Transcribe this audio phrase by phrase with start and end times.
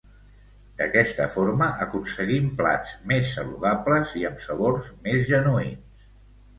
[0.79, 6.15] D'aquesta forma aconseguim plats més saludables i amb sabors més genuïns.